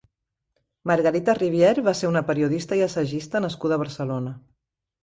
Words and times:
Margarita 0.91 1.35
Rivière 1.41 1.85
va 1.89 1.95
ser 2.01 2.09
una 2.15 2.25
periodista 2.31 2.81
i 2.81 2.83
assagista 2.89 3.47
nascuda 3.47 3.79
a 3.79 3.85
Barcelona. 3.85 4.39